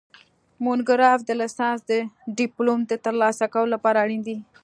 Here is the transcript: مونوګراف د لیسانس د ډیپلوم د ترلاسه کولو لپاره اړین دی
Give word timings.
مونوګراف 0.63 1.19
د 1.25 1.29
لیسانس 1.41 1.79
د 1.89 1.91
ډیپلوم 2.37 2.79
د 2.87 2.93
ترلاسه 3.05 3.45
کولو 3.53 3.73
لپاره 3.75 3.97
اړین 4.03 4.21
دی 4.27 4.37